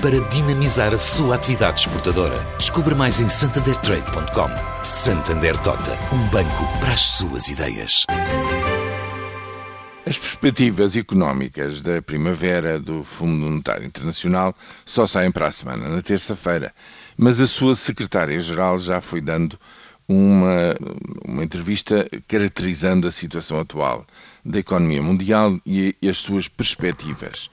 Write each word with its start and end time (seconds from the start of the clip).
para 0.00 0.18
dinamizar 0.30 0.94
a 0.94 0.98
sua 0.98 1.34
atividade 1.34 1.80
exportadora. 1.80 2.36
Descubra 2.56 2.94
mais 2.94 3.20
em 3.20 3.28
santandertrade.com. 3.28 4.84
Santander 4.84 5.56
Tota, 5.58 5.92
um 6.12 6.28
banco 6.28 6.78
para 6.80 6.94
as 6.94 7.02
suas 7.02 7.48
ideias. 7.48 8.04
As 10.06 10.16
perspectivas 10.16 10.96
económicas 10.96 11.82
da 11.82 12.00
primavera 12.00 12.80
do 12.80 13.04
Fundo 13.04 13.46
Monetário 13.46 13.86
Internacional 13.86 14.56
só 14.86 15.06
saem 15.06 15.30
para 15.30 15.48
a 15.48 15.50
semana, 15.50 15.88
na 15.88 16.00
terça-feira, 16.00 16.72
mas 17.16 17.38
a 17.38 17.46
sua 17.46 17.76
secretária-geral 17.76 18.78
já 18.78 19.00
foi 19.02 19.20
dando 19.20 19.60
uma, 20.08 20.74
uma 21.24 21.44
entrevista 21.44 22.08
caracterizando 22.26 23.06
a 23.06 23.10
situação 23.10 23.60
atual 23.60 24.06
da 24.44 24.58
economia 24.58 25.02
mundial 25.02 25.60
e, 25.64 25.94
e 26.00 26.08
as 26.08 26.18
suas 26.18 26.48
perspectivas. 26.48 27.50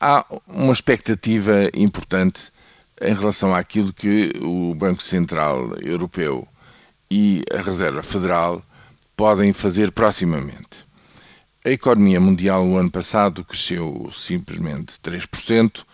Há 0.00 0.26
uma 0.46 0.72
expectativa 0.72 1.70
importante 1.74 2.52
em 3.00 3.14
relação 3.14 3.54
àquilo 3.54 3.92
que 3.92 4.32
o 4.42 4.74
Banco 4.74 5.02
Central 5.02 5.72
Europeu 5.82 6.46
e 7.10 7.42
a 7.52 7.62
Reserva 7.62 8.02
Federal 8.02 8.62
podem 9.16 9.52
fazer 9.52 9.90
proximamente. 9.92 10.84
A 11.64 11.70
economia 11.70 12.20
mundial 12.20 12.64
no 12.66 12.76
ano 12.76 12.90
passado 12.90 13.42
cresceu 13.42 14.08
simplesmente 14.12 14.98
3%, 15.02 15.84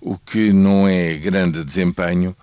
o 0.00 0.16
que 0.16 0.52
não 0.52 0.88
é 0.88 1.14
grande 1.18 1.62
desempenho 1.62 2.34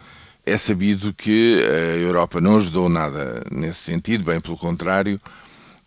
é 0.45 0.57
sabido 0.57 1.13
que 1.13 1.61
a 1.65 1.97
Europa 1.97 2.39
não 2.39 2.57
ajudou 2.57 2.87
nada 2.87 3.43
nesse 3.51 3.79
sentido, 3.79 4.23
bem 4.23 4.39
pelo 4.39 4.55
contrário, 4.55 5.19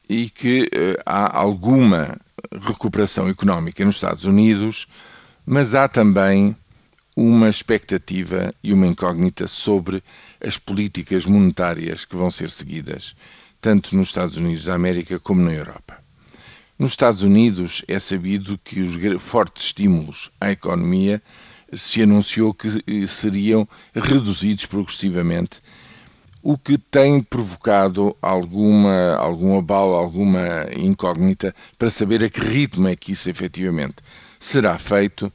e 0.09 0.29
que 0.29 0.65
uh, 0.65 1.01
há 1.07 1.39
alguma 1.39 2.19
recuperação 2.61 3.29
económica 3.29 3.83
nos 3.85 3.95
Estados 3.95 4.25
Unidos, 4.25 4.87
mas 5.53 5.75
há 5.75 5.89
também 5.89 6.55
uma 7.17 7.49
expectativa 7.49 8.55
e 8.63 8.73
uma 8.73 8.87
incógnita 8.87 9.49
sobre 9.49 10.01
as 10.41 10.57
políticas 10.57 11.27
monetárias 11.27 12.05
que 12.05 12.15
vão 12.15 12.31
ser 12.31 12.49
seguidas, 12.49 13.17
tanto 13.61 13.97
nos 13.97 14.11
Estados 14.11 14.37
Unidos 14.37 14.63
da 14.63 14.75
América 14.75 15.19
como 15.19 15.43
na 15.43 15.53
Europa. 15.53 15.99
Nos 16.79 16.93
Estados 16.93 17.25
Unidos 17.25 17.85
é 17.89 17.99
sabido 17.99 18.61
que 18.63 18.81
os 18.81 18.95
fortes 19.21 19.65
estímulos 19.65 20.31
à 20.41 20.53
economia 20.53 21.21
se 21.73 22.01
anunciou 22.01 22.55
que 22.55 22.69
eh, 22.87 23.05
seriam 23.09 23.69
reduzidos 23.93 24.67
progressivamente, 24.67 25.61
o 26.45 26.57
que 26.57 26.79
tem 26.79 27.21
provocado 27.21 28.17
alguma, 28.23 29.17
algum 29.17 29.59
abalo, 29.59 29.95
alguma 29.95 30.69
incógnita 30.79 31.53
para 31.77 31.91
saber 31.91 32.23
a 32.23 32.31
que 32.31 32.41
ritmo 32.41 32.87
é 32.87 32.95
que 32.95 33.11
isso 33.11 33.29
efetivamente 33.29 33.97
será 34.41 34.79
feito. 34.79 35.31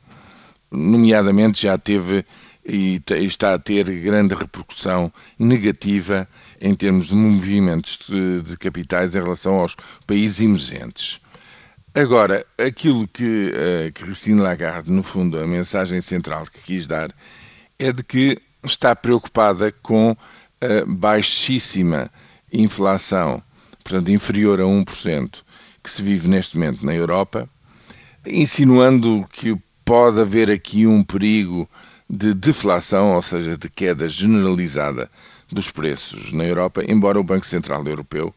Nomeadamente, 0.72 1.62
já 1.64 1.78
teve 1.78 2.26
e 2.68 3.02
está 3.10 3.54
a 3.54 3.60
ter 3.60 3.84
grande 4.02 4.34
repercussão 4.34 5.14
negativa 5.38 6.28
em 6.60 6.74
termos 6.74 7.08
de 7.08 7.16
movimentos 7.16 8.00
de, 8.10 8.42
de 8.42 8.58
capitais 8.58 9.16
em 9.16 9.22
relação 9.22 9.60
aos 9.60 9.76
países 10.08 10.42
emergentes. 10.42 11.22
Agora, 11.94 12.46
aquilo 12.58 13.08
que 13.08 13.52
uh, 13.52 13.94
Christine 13.94 14.42
Lagarde, 14.42 14.92
no 14.92 15.04
fundo, 15.04 15.40
a 15.40 15.48
mensagem 15.48 16.02
central 16.02 16.46
que 16.46 16.62
quis 16.62 16.88
dar 16.88 17.14
é 17.78 17.92
de 17.92 18.04
que 18.04 18.42
está 18.64 18.96
preocupada 18.96 19.72
com 19.72 20.18
a 20.60 20.86
baixíssima 20.88 22.12
inflação, 22.52 23.42
portanto, 23.84 24.12
inferior 24.12 24.60
a 24.60 24.64
1%, 24.64 25.44
que 25.84 25.90
se 25.90 26.02
vive 26.02 26.28
neste 26.28 26.58
momento 26.58 26.86
na 26.86 26.96
Europa, 26.96 27.48
insinuando 28.26 29.26
que 29.32 29.56
pode 29.86 30.20
haver 30.20 30.50
aqui 30.50 30.88
um 30.88 31.04
perigo 31.04 31.70
de 32.10 32.34
deflação, 32.34 33.16
ou 33.16 33.22
seja, 33.22 33.56
de 33.56 33.70
queda 33.70 34.10
generalizada 34.10 35.10
dos 35.52 35.70
preços 35.70 36.34
na 36.34 36.44
Europa, 36.44 36.84
embora 36.88 37.20
o 37.20 37.24
Banco 37.24 37.46
Central 37.46 37.86
Europeu 37.86 38.34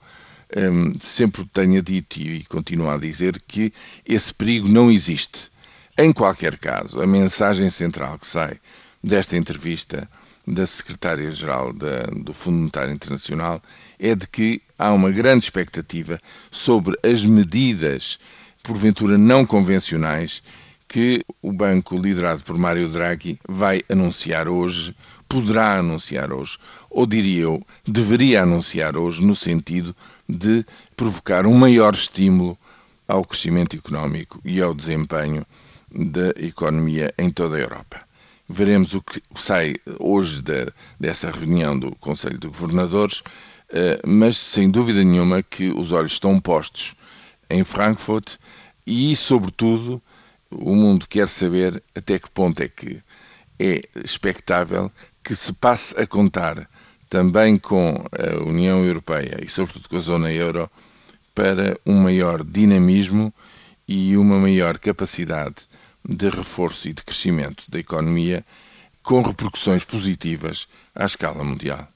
um, 0.57 0.95
sempre 1.01 1.45
tenha 1.47 1.83
dito 1.83 2.21
e 2.21 2.45
continua 2.45 2.95
a 2.95 2.99
dizer 2.99 3.41
que 3.47 3.73
esse 4.07 4.33
perigo 4.33 4.69
não 4.69 4.91
existe. 4.91 5.51
Em 5.97 6.13
qualquer 6.13 6.59
caso, 6.59 7.01
a 7.01 7.07
mensagem 7.07 7.71
central 7.71 8.19
que 8.19 8.27
sai 8.27 8.59
desta 9.03 9.37
entrevista 9.37 10.09
da 10.47 10.67
secretária-geral 10.67 11.73
do 11.73 12.33
Fundo 12.33 12.59
Monetário 12.59 12.95
Internacional 12.95 13.63
é 13.99 14.15
de 14.15 14.27
que 14.27 14.63
há 14.79 14.93
uma 14.93 15.11
grande 15.11 15.45
expectativa 15.45 16.21
sobre 16.51 16.99
as 17.03 17.25
medidas, 17.25 18.19
porventura 18.63 19.19
não 19.19 19.45
convencionais, 19.45 20.43
que 20.89 21.23
o 21.43 21.53
banco 21.53 21.99
liderado 21.99 22.43
por 22.43 22.57
Mário 22.57 22.89
Draghi 22.89 23.39
vai 23.47 23.83
anunciar 23.91 24.49
hoje, 24.49 24.97
poderá 25.29 25.79
anunciar 25.79 26.33
hoje, 26.33 26.59
ou 26.89 27.07
diria 27.07 27.43
eu, 27.43 27.63
deveria 27.87 28.43
anunciar 28.43 28.97
hoje, 28.97 29.23
no 29.23 29.35
sentido 29.35 29.95
de 30.27 30.65
provocar 30.97 31.47
um 31.47 31.55
maior 31.55 31.93
estímulo 31.93 32.59
ao 33.07 33.25
crescimento 33.25 33.77
económico 33.77 34.41
e 34.45 34.61
ao 34.61 34.75
desempenho 34.75 35.45
da 35.91 36.31
economia 36.37 37.13
em 37.19 37.31
toda 37.31 37.57
a 37.57 37.61
Europa. 37.61 38.01
Veremos 38.49 38.95
o 38.95 39.03
que 39.03 39.21
sai 39.35 39.77
hoje 39.99 40.41
de, 40.41 40.73
dessa 40.99 41.31
reunião 41.31 41.79
do 41.79 41.95
Conselho 41.97 42.39
de 42.39 42.49
Governadores, 42.49 43.23
eh, 43.71 44.01
mas 44.07 44.39
sem 44.39 44.71
dúvida 44.71 45.05
nenhuma 45.05 45.43
que 45.43 45.69
os 45.71 45.93
olhos 45.93 46.13
estão 46.13 46.41
postos 46.41 46.95
em 47.51 47.63
Frankfurt 47.63 48.37
e, 48.87 49.15
sobretudo, 49.15 50.03
o 50.51 50.75
mundo 50.75 51.07
quer 51.07 51.29
saber 51.29 51.83
até 51.95 52.19
que 52.19 52.31
ponto 52.31 52.63
é 52.63 52.69
que 52.69 53.03
é 53.59 53.83
expectável 54.05 54.91
que 55.23 55.35
se 55.35 55.53
passe 55.53 55.99
a 56.01 56.07
contar 56.07 56.69
também 57.09 57.57
com 57.57 58.05
a 58.13 58.43
União 58.45 58.85
Europeia 58.85 59.39
e, 59.43 59.49
sobretudo, 59.49 59.89
com 59.89 59.97
a 59.97 60.01
zona 60.01 60.33
euro, 60.33 60.71
para 61.35 61.79
um 61.87 61.95
maior 62.03 62.45
dinamismo 62.45 63.33
e 63.87 64.17
uma 64.17 64.39
maior 64.39 64.79
capacidade 64.79 65.67
de 66.07 66.29
reforço 66.29 66.89
e 66.89 66.93
de 66.93 67.03
crescimento 67.03 67.65
da 67.71 67.79
economia, 67.79 68.45
com 69.03 69.23
repercussões 69.23 69.85
positivas 69.85 70.69
à 70.95 71.05
escala 71.07 71.43
mundial. 71.43 71.89